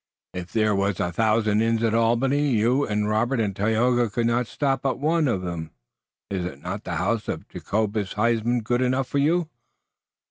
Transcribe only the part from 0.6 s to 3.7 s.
wass a thousand inns at Albany you und Robert und